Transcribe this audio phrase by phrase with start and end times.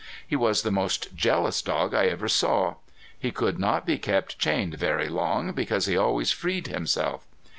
[0.27, 2.77] He was the most jealous dog I ever saw.
[3.19, 7.27] He could not be kept chained very long because he always freed himself.